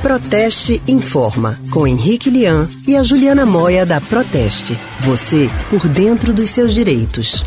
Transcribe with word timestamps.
Proteste 0.00 0.80
Informa, 0.88 1.58
com 1.70 1.86
Henrique 1.86 2.30
Lian 2.30 2.66
e 2.88 2.96
a 2.96 3.02
Juliana 3.02 3.44
Moia 3.44 3.84
da 3.84 4.00
Proteste. 4.00 4.78
Você 5.00 5.46
por 5.68 5.86
dentro 5.86 6.32
dos 6.32 6.48
seus 6.48 6.72
direitos. 6.72 7.44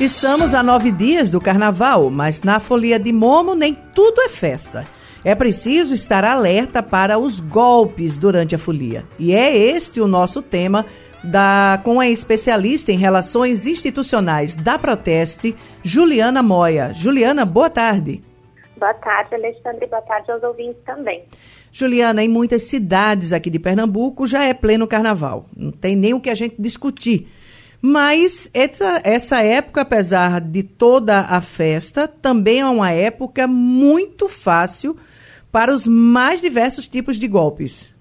Estamos 0.00 0.52
a 0.52 0.60
nove 0.60 0.90
dias 0.90 1.30
do 1.30 1.40
carnaval, 1.40 2.10
mas 2.10 2.42
na 2.42 2.58
folia 2.58 2.98
de 2.98 3.12
Momo 3.12 3.54
nem 3.54 3.78
tudo 3.94 4.22
é 4.22 4.28
festa. 4.28 4.84
É 5.24 5.36
preciso 5.36 5.94
estar 5.94 6.24
alerta 6.24 6.82
para 6.82 7.16
os 7.16 7.38
golpes 7.38 8.18
durante 8.18 8.56
a 8.56 8.58
folia. 8.58 9.04
E 9.20 9.32
é 9.32 9.56
este 9.56 10.00
o 10.00 10.08
nosso 10.08 10.42
tema 10.42 10.84
da, 11.22 11.80
com 11.84 12.00
a 12.00 12.08
especialista 12.08 12.90
em 12.90 12.98
relações 12.98 13.68
institucionais 13.68 14.56
da 14.56 14.80
Proteste, 14.80 15.54
Juliana 15.84 16.42
Moia. 16.42 16.92
Juliana, 16.92 17.44
boa 17.44 17.70
tarde. 17.70 18.20
Boa 18.76 18.94
tarde, 18.94 19.34
Alexandre. 19.34 19.86
Boa 19.86 20.02
tarde 20.02 20.30
aos 20.30 20.42
ouvintes 20.42 20.82
também. 20.82 21.24
Juliana, 21.72 22.22
em 22.22 22.28
muitas 22.28 22.64
cidades 22.64 23.32
aqui 23.32 23.50
de 23.50 23.58
Pernambuco 23.58 24.26
já 24.26 24.44
é 24.44 24.54
pleno 24.54 24.86
carnaval. 24.86 25.46
Não 25.56 25.70
tem 25.70 25.96
nem 25.96 26.14
o 26.14 26.20
que 26.20 26.30
a 26.30 26.34
gente 26.34 26.56
discutir. 26.58 27.28
Mas 27.80 28.50
essa, 28.54 29.00
essa 29.04 29.42
época, 29.42 29.82
apesar 29.82 30.40
de 30.40 30.62
toda 30.62 31.20
a 31.20 31.40
festa, 31.40 32.08
também 32.08 32.60
é 32.60 32.66
uma 32.66 32.90
época 32.90 33.46
muito 33.46 34.28
fácil 34.28 34.96
para 35.52 35.72
os 35.72 35.86
mais 35.86 36.40
diversos 36.40 36.88
tipos 36.88 37.16
de 37.16 37.28
golpes. 37.28 37.93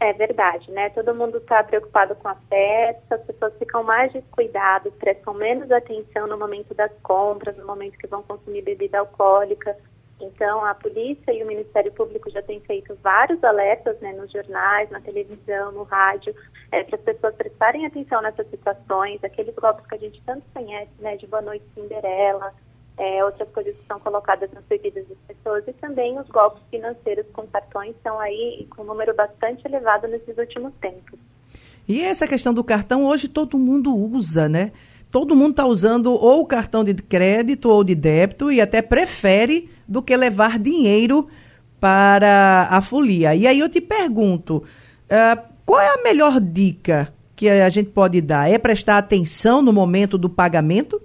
É 0.00 0.12
verdade, 0.12 0.70
né? 0.70 0.90
Todo 0.90 1.14
mundo 1.14 1.38
está 1.38 1.62
preocupado 1.64 2.14
com 2.16 2.28
a 2.28 2.34
festa, 2.48 3.16
as 3.16 3.22
pessoas 3.22 3.52
ficam 3.58 3.82
mais 3.82 4.12
descuidadas, 4.12 4.94
prestam 4.94 5.34
menos 5.34 5.70
atenção 5.72 6.28
no 6.28 6.38
momento 6.38 6.72
das 6.72 6.92
compras, 7.02 7.56
no 7.56 7.66
momento 7.66 7.98
que 7.98 8.06
vão 8.06 8.22
consumir 8.22 8.62
bebida 8.62 9.00
alcoólica. 9.00 9.76
Então, 10.20 10.64
a 10.64 10.74
polícia 10.74 11.32
e 11.32 11.42
o 11.42 11.46
Ministério 11.46 11.92
Público 11.92 12.30
já 12.30 12.42
têm 12.42 12.60
feito 12.60 12.96
vários 13.02 13.42
alertas 13.42 13.98
né, 14.00 14.12
nos 14.12 14.30
jornais, 14.30 14.90
na 14.90 15.00
televisão, 15.00 15.72
no 15.72 15.82
rádio, 15.82 16.34
é, 16.70 16.84
para 16.84 16.96
as 16.96 17.02
pessoas 17.02 17.34
prestarem 17.34 17.86
atenção 17.86 18.22
nessas 18.22 18.48
situações, 18.50 19.22
aqueles 19.24 19.54
golpes 19.54 19.86
que 19.86 19.94
a 19.94 19.98
gente 19.98 20.22
tanto 20.24 20.44
conhece, 20.54 20.90
né, 20.98 21.16
de 21.16 21.26
Boa 21.26 21.42
Noite 21.42 21.64
Cinderela, 21.74 22.52
é, 22.98 23.24
outras 23.24 23.48
coisas 23.50 23.74
que 23.76 23.86
são 23.86 24.00
colocadas 24.00 24.50
nas 24.52 24.64
bebidas 24.64 25.06
das 25.06 25.18
pessoas 25.26 25.64
e 25.68 25.72
também 25.74 26.18
os 26.18 26.26
golpes 26.28 26.62
financeiros 26.70 27.24
com 27.32 27.46
cartões 27.46 27.94
estão 27.94 28.18
aí 28.18 28.66
com 28.70 28.82
um 28.82 28.86
número 28.86 29.14
bastante 29.14 29.66
elevado 29.66 30.08
nesses 30.08 30.36
últimos 30.36 30.72
tempos. 30.80 31.18
E 31.86 32.02
essa 32.02 32.26
questão 32.26 32.52
do 32.52 32.64
cartão 32.64 33.06
hoje 33.06 33.28
todo 33.28 33.56
mundo 33.56 33.96
usa, 33.96 34.48
né? 34.48 34.72
Todo 35.10 35.34
mundo 35.34 35.52
está 35.52 35.64
usando 35.64 36.12
ou 36.12 36.42
o 36.42 36.46
cartão 36.46 36.84
de 36.84 36.92
crédito 36.94 37.70
ou 37.70 37.82
de 37.82 37.94
débito 37.94 38.52
e 38.52 38.60
até 38.60 38.82
prefere 38.82 39.70
do 39.86 40.02
que 40.02 40.14
levar 40.14 40.58
dinheiro 40.58 41.28
para 41.80 42.68
a 42.70 42.82
folia. 42.82 43.34
E 43.34 43.46
aí 43.46 43.58
eu 43.58 43.68
te 43.68 43.80
pergunto, 43.80 44.56
uh, 44.56 45.42
qual 45.64 45.80
é 45.80 45.88
a 45.88 46.02
melhor 46.02 46.38
dica 46.40 47.14
que 47.34 47.48
a 47.48 47.68
gente 47.70 47.90
pode 47.90 48.20
dar? 48.20 48.50
É 48.50 48.58
prestar 48.58 48.98
atenção 48.98 49.62
no 49.62 49.72
momento 49.72 50.18
do 50.18 50.28
pagamento? 50.28 51.00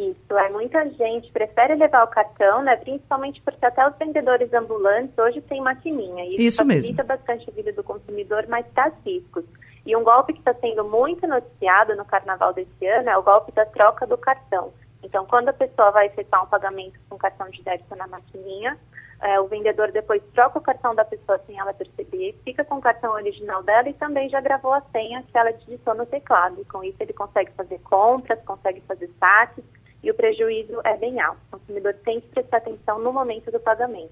Isso, 0.00 0.38
é 0.38 0.48
muita 0.48 0.88
gente 0.90 1.30
prefere 1.30 1.74
levar 1.74 2.04
o 2.04 2.08
cartão, 2.08 2.62
né? 2.62 2.76
Principalmente 2.76 3.40
porque 3.42 3.66
até 3.66 3.86
os 3.86 3.96
vendedores 3.96 4.52
ambulantes 4.54 5.16
hoje 5.18 5.40
têm 5.42 5.60
maquininha. 5.60 6.24
E 6.24 6.28
isso, 6.30 6.40
isso 6.40 6.64
facilita 6.64 7.02
mesmo. 7.02 7.04
bastante 7.04 7.50
a 7.50 7.52
vida 7.52 7.72
do 7.72 7.84
consumidor, 7.84 8.46
mas 8.48 8.66
traz 8.74 8.94
riscos. 9.04 9.44
E 9.84 9.94
um 9.96 10.04
golpe 10.04 10.32
que 10.32 10.38
está 10.38 10.54
sendo 10.54 10.84
muito 10.84 11.26
noticiado 11.26 11.94
no 11.96 12.04
carnaval 12.04 12.52
desse 12.52 12.86
ano 12.86 13.10
é 13.10 13.16
o 13.16 13.22
golpe 13.22 13.52
da 13.52 13.66
troca 13.66 14.06
do 14.06 14.16
cartão. 14.16 14.72
Então, 15.02 15.26
quando 15.26 15.48
a 15.48 15.52
pessoa 15.52 15.90
vai 15.90 16.06
efetuar 16.06 16.44
um 16.44 16.48
pagamento 16.48 16.98
com 17.08 17.16
cartão 17.16 17.48
de 17.48 17.62
débito 17.62 17.96
na 17.96 18.06
maquininha, 18.06 18.78
é, 19.20 19.38
o 19.40 19.48
vendedor 19.48 19.92
depois 19.92 20.22
troca 20.34 20.58
o 20.58 20.62
cartão 20.62 20.94
da 20.94 21.04
pessoa 21.04 21.38
sem 21.46 21.58
ela 21.58 21.74
perceber, 21.74 22.38
fica 22.42 22.64
com 22.64 22.76
o 22.76 22.80
cartão 22.80 23.12
original 23.12 23.62
dela 23.62 23.88
e 23.88 23.94
também 23.94 24.28
já 24.30 24.40
gravou 24.40 24.72
a 24.72 24.80
senha 24.92 25.22
que 25.22 25.36
ela 25.36 25.52
digitou 25.52 25.94
no 25.94 26.06
teclado. 26.06 26.60
E 26.60 26.64
com 26.64 26.82
isso 26.82 26.96
ele 27.00 27.12
consegue 27.12 27.50
fazer 27.52 27.78
compras, 27.80 28.42
consegue 28.44 28.80
fazer 28.82 29.10
saques 29.18 29.64
e 30.02 30.10
o 30.10 30.14
prejuízo 30.14 30.80
é 30.84 30.96
bem 30.96 31.20
alto. 31.20 31.40
O 31.52 31.58
consumidor 31.58 31.94
tem 32.04 32.20
que 32.20 32.28
prestar 32.28 32.58
atenção 32.58 32.98
no 32.98 33.12
momento 33.12 33.50
do 33.50 33.60
pagamento. 33.60 34.10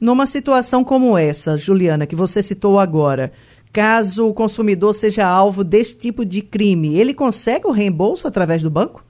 Numa 0.00 0.26
situação 0.26 0.82
como 0.84 1.16
essa, 1.16 1.56
Juliana, 1.56 2.06
que 2.06 2.16
você 2.16 2.42
citou 2.42 2.78
agora, 2.78 3.32
caso 3.72 4.28
o 4.28 4.34
consumidor 4.34 4.92
seja 4.92 5.26
alvo 5.26 5.64
desse 5.64 5.98
tipo 5.98 6.24
de 6.24 6.42
crime, 6.42 6.98
ele 6.98 7.14
consegue 7.14 7.66
o 7.66 7.70
reembolso 7.70 8.26
através 8.26 8.62
do 8.62 8.70
banco? 8.70 9.04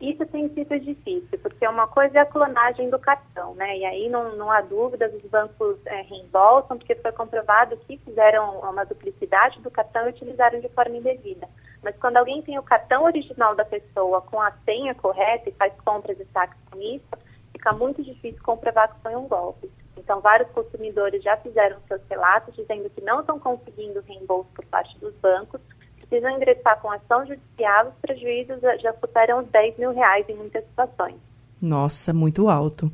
Isso 0.00 0.24
tem 0.26 0.48
sido 0.54 0.80
difícil, 0.80 1.38
porque 1.42 1.68
uma 1.68 1.86
coisa 1.86 2.18
é 2.18 2.22
a 2.22 2.26
clonagem 2.26 2.88
do 2.88 2.98
cartão, 2.98 3.54
né? 3.54 3.76
E 3.76 3.84
aí 3.84 4.08
não, 4.08 4.34
não 4.34 4.50
há 4.50 4.62
dúvidas, 4.62 5.12
os 5.12 5.30
bancos 5.30 5.76
é, 5.84 6.00
reembolsam, 6.00 6.78
porque 6.78 6.94
foi 6.94 7.12
comprovado 7.12 7.76
que 7.86 7.98
fizeram 7.98 8.60
uma 8.60 8.84
duplicidade 8.84 9.60
do 9.60 9.70
cartão 9.70 10.06
e 10.06 10.10
utilizaram 10.10 10.58
de 10.58 10.70
forma 10.70 10.96
indevida. 10.96 11.46
Mas 11.82 11.96
quando 11.96 12.18
alguém 12.18 12.42
tem 12.42 12.58
o 12.58 12.62
cartão 12.62 13.04
original 13.04 13.54
da 13.54 13.64
pessoa 13.64 14.20
com 14.20 14.40
a 14.40 14.52
senha 14.64 14.94
correta 14.94 15.48
e 15.48 15.52
faz 15.52 15.72
compras 15.84 16.18
e 16.20 16.26
saques 16.32 16.58
com 16.70 16.78
isso, 16.80 17.08
fica 17.52 17.72
muito 17.72 18.02
difícil 18.02 18.42
comprovar 18.42 18.92
que 18.92 19.00
foi 19.00 19.16
um 19.16 19.26
golpe. 19.26 19.70
Então, 19.96 20.20
vários 20.20 20.50
consumidores 20.50 21.22
já 21.22 21.36
fizeram 21.36 21.78
seus 21.86 22.00
relatos 22.08 22.54
dizendo 22.54 22.90
que 22.90 23.00
não 23.00 23.20
estão 23.20 23.38
conseguindo 23.38 24.02
reembolso 24.06 24.48
por 24.54 24.64
parte 24.66 24.98
dos 24.98 25.14
bancos, 25.16 25.60
precisam 26.10 26.30
ingressar 26.30 26.80
com 26.80 26.90
ação 26.90 27.24
judicial, 27.24 27.88
os 27.88 27.94
prejuízos 28.00 28.60
já 28.80 28.92
superam 28.94 29.40
os 29.40 29.46
10 29.48 29.78
mil 29.78 29.92
reais 29.92 30.28
em 30.28 30.34
muitas 30.34 30.64
situações. 30.64 31.16
Nossa, 31.62 32.12
muito 32.12 32.48
alto. 32.48 32.90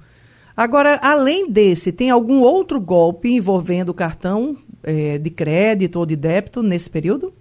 Agora, 0.56 0.98
além 1.02 1.50
desse, 1.50 1.92
tem 1.92 2.10
algum 2.10 2.42
outro 2.42 2.80
golpe 2.80 3.28
envolvendo 3.28 3.90
o 3.90 3.94
cartão 3.94 4.56
é, 4.82 5.18
de 5.18 5.30
crédito 5.30 5.98
ou 5.98 6.06
de 6.06 6.16
débito 6.16 6.62
nesse 6.62 6.90
período? 6.90 7.32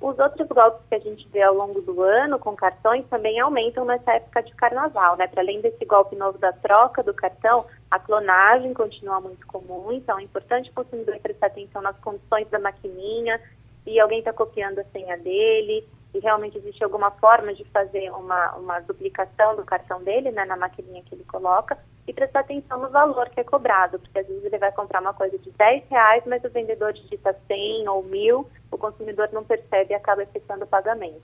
Os 0.00 0.18
outros 0.18 0.48
golpes 0.48 0.80
que 0.88 0.94
a 0.94 0.98
gente 0.98 1.28
vê 1.28 1.42
ao 1.42 1.54
longo 1.54 1.82
do 1.82 2.02
ano 2.02 2.38
com 2.38 2.56
cartões 2.56 3.06
também 3.08 3.38
aumentam 3.38 3.84
nessa 3.84 4.12
época 4.12 4.42
de 4.42 4.54
carnaval, 4.54 5.16
né? 5.18 5.26
Para 5.26 5.42
além 5.42 5.60
desse 5.60 5.84
golpe 5.84 6.16
novo 6.16 6.38
da 6.38 6.54
troca 6.54 7.02
do 7.02 7.12
cartão, 7.12 7.66
a 7.90 7.98
clonagem 7.98 8.72
continua 8.72 9.20
muito 9.20 9.46
comum, 9.46 9.92
então 9.92 10.18
é 10.18 10.22
importante 10.22 10.70
o 10.70 10.74
consumidor 10.74 11.18
prestar 11.20 11.48
atenção 11.48 11.82
nas 11.82 11.98
condições 11.98 12.48
da 12.48 12.58
maquininha, 12.58 13.38
se 13.84 14.00
alguém 14.00 14.20
está 14.20 14.32
copiando 14.32 14.78
a 14.78 14.84
senha 14.84 15.18
dele, 15.18 15.86
se 16.10 16.18
realmente 16.18 16.56
existe 16.56 16.82
alguma 16.82 17.10
forma 17.10 17.52
de 17.52 17.64
fazer 17.66 18.10
uma, 18.10 18.56
uma 18.56 18.80
duplicação 18.80 19.54
do 19.54 19.64
cartão 19.64 20.02
dele, 20.02 20.30
né, 20.30 20.46
na 20.46 20.56
maquininha 20.56 21.02
que 21.02 21.14
ele 21.14 21.24
coloca, 21.24 21.76
e 22.10 22.12
prestar 22.12 22.40
atenção 22.40 22.80
no 22.80 22.90
valor 22.90 23.28
que 23.30 23.38
é 23.38 23.44
cobrado, 23.44 24.00
porque 24.00 24.18
às 24.18 24.26
vezes 24.26 24.44
ele 24.44 24.58
vai 24.58 24.72
comprar 24.72 25.00
uma 25.00 25.14
coisa 25.14 25.38
de 25.38 25.48
10 25.52 25.84
reais, 25.88 26.24
mas 26.26 26.42
o 26.42 26.50
vendedor 26.50 26.92
digita 26.92 27.34
100 27.46 27.88
ou 27.88 28.02
1000, 28.02 28.46
o 28.72 28.76
consumidor 28.76 29.28
não 29.32 29.44
percebe 29.44 29.92
e 29.92 29.94
acaba 29.94 30.24
efetuando 30.24 30.64
o 30.64 30.66
pagamento. 30.66 31.22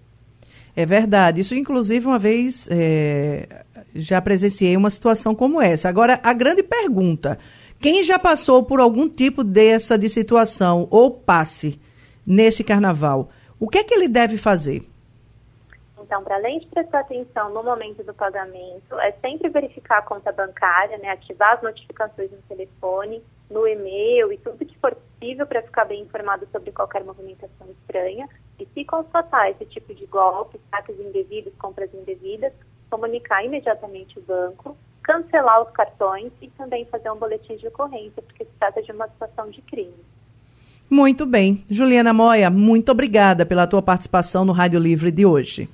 É 0.76 0.86
verdade. 0.86 1.40
Isso, 1.40 1.56
inclusive, 1.56 2.06
uma 2.06 2.20
vez 2.20 2.68
é, 2.70 3.64
já 3.96 4.22
presenciei 4.22 4.76
uma 4.76 4.90
situação 4.90 5.34
como 5.34 5.60
essa. 5.60 5.88
Agora, 5.88 6.20
a 6.22 6.32
grande 6.32 6.62
pergunta: 6.62 7.36
quem 7.80 8.04
já 8.04 8.18
passou 8.18 8.62
por 8.62 8.78
algum 8.78 9.08
tipo 9.08 9.42
dessa 9.42 9.98
de 9.98 10.08
situação 10.08 10.86
ou 10.88 11.10
passe 11.10 11.80
neste 12.24 12.62
carnaval, 12.62 13.30
o 13.58 13.68
que 13.68 13.78
é 13.78 13.84
que 13.84 13.94
ele 13.94 14.06
deve 14.06 14.38
fazer? 14.38 14.82
Então, 16.06 16.22
para 16.22 16.36
além 16.36 16.60
de 16.60 16.68
prestar 16.68 17.00
atenção 17.00 17.52
no 17.52 17.64
momento 17.64 18.04
do 18.04 18.14
pagamento, 18.14 18.94
é 19.00 19.10
sempre 19.20 19.48
verificar 19.48 19.98
a 19.98 20.02
conta 20.02 20.30
bancária, 20.30 20.96
né, 20.98 21.10
ativar 21.10 21.54
as 21.54 21.62
notificações 21.62 22.30
no 22.30 22.38
telefone, 22.48 23.20
no 23.50 23.66
e-mail 23.66 24.32
e 24.32 24.38
tudo 24.38 24.64
que 24.64 24.78
for 24.78 24.94
possível 24.94 25.44
para 25.48 25.62
ficar 25.62 25.84
bem 25.84 26.02
informado 26.02 26.46
sobre 26.52 26.70
qualquer 26.70 27.02
movimentação 27.02 27.66
estranha. 27.70 28.28
E 28.56 28.66
se 28.72 28.84
constatar 28.84 29.50
esse 29.50 29.66
tipo 29.66 29.92
de 29.92 30.06
golpe, 30.06 30.60
saques 30.70 30.96
indevidos, 31.00 31.52
compras 31.58 31.92
indevidas, 31.92 32.52
comunicar 32.88 33.44
imediatamente 33.44 34.16
o 34.16 34.22
banco, 34.22 34.76
cancelar 35.02 35.60
os 35.62 35.70
cartões 35.70 36.30
e 36.40 36.48
também 36.50 36.84
fazer 36.84 37.10
um 37.10 37.16
boletim 37.16 37.56
de 37.56 37.66
ocorrência, 37.66 38.22
porque 38.22 38.44
se 38.44 38.50
trata 38.60 38.80
de 38.80 38.92
uma 38.92 39.08
situação 39.08 39.50
de 39.50 39.60
crime. 39.62 40.04
Muito 40.88 41.26
bem. 41.26 41.64
Juliana 41.68 42.12
Moia, 42.12 42.48
muito 42.48 42.92
obrigada 42.92 43.44
pela 43.44 43.66
tua 43.66 43.82
participação 43.82 44.44
no 44.44 44.52
Rádio 44.52 44.78
Livre 44.78 45.10
de 45.10 45.26
hoje. 45.26 45.68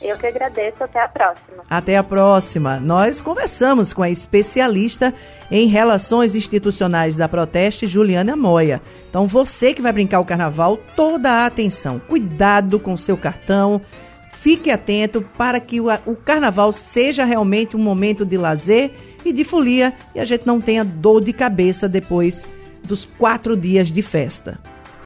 Eu 0.00 0.18
que 0.18 0.26
agradeço. 0.26 0.82
Até 0.82 1.00
a 1.00 1.08
próxima. 1.08 1.64
Até 1.70 1.96
a 1.96 2.02
próxima. 2.02 2.80
Nós 2.80 3.22
conversamos 3.22 3.92
com 3.92 4.02
a 4.02 4.10
especialista 4.10 5.14
em 5.50 5.66
relações 5.66 6.34
institucionais 6.34 7.16
da 7.16 7.28
Proteste, 7.28 7.86
Juliana 7.86 8.36
Moia. 8.36 8.82
Então, 9.08 9.26
você 9.26 9.72
que 9.72 9.82
vai 9.82 9.92
brincar 9.92 10.20
o 10.20 10.24
carnaval, 10.24 10.78
toda 10.96 11.30
a 11.30 11.46
atenção. 11.46 11.98
Cuidado 11.98 12.78
com 12.78 12.96
seu 12.96 13.16
cartão. 13.16 13.80
Fique 14.32 14.70
atento 14.70 15.22
para 15.38 15.58
que 15.58 15.80
o 15.80 16.16
carnaval 16.16 16.70
seja 16.70 17.24
realmente 17.24 17.76
um 17.76 17.80
momento 17.80 18.26
de 18.26 18.36
lazer 18.36 18.90
e 19.24 19.32
de 19.32 19.42
folia 19.42 19.94
e 20.14 20.20
a 20.20 20.24
gente 20.24 20.46
não 20.46 20.60
tenha 20.60 20.84
dor 20.84 21.24
de 21.24 21.32
cabeça 21.32 21.88
depois 21.88 22.46
dos 22.82 23.06
quatro 23.06 23.56
dias 23.56 23.90
de 23.90 24.02
festa. 24.02 24.60